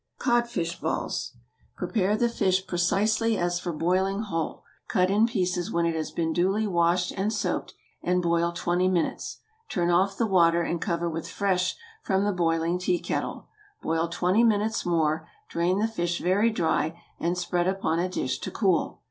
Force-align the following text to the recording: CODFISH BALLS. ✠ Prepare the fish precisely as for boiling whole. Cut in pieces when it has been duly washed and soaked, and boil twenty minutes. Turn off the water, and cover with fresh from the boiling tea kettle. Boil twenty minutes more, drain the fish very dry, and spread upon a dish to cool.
CODFISH 0.17 0.79
BALLS. 0.79 1.33
✠ 1.73 1.75
Prepare 1.75 2.17
the 2.17 2.27
fish 2.27 2.65
precisely 2.65 3.37
as 3.37 3.59
for 3.59 3.71
boiling 3.71 4.21
whole. 4.21 4.63
Cut 4.87 5.11
in 5.11 5.27
pieces 5.27 5.71
when 5.71 5.85
it 5.85 5.93
has 5.93 6.09
been 6.09 6.33
duly 6.33 6.65
washed 6.65 7.11
and 7.11 7.31
soaked, 7.31 7.75
and 8.01 8.19
boil 8.19 8.51
twenty 8.51 8.87
minutes. 8.87 9.41
Turn 9.69 9.91
off 9.91 10.17
the 10.17 10.25
water, 10.25 10.63
and 10.63 10.81
cover 10.81 11.07
with 11.07 11.29
fresh 11.29 11.75
from 12.01 12.23
the 12.23 12.31
boiling 12.33 12.79
tea 12.79 12.97
kettle. 12.97 13.47
Boil 13.83 14.07
twenty 14.07 14.43
minutes 14.43 14.87
more, 14.87 15.27
drain 15.49 15.77
the 15.77 15.87
fish 15.87 16.17
very 16.19 16.49
dry, 16.49 16.99
and 17.19 17.37
spread 17.37 17.67
upon 17.67 17.99
a 17.99 18.09
dish 18.09 18.39
to 18.39 18.49
cool. 18.49 18.97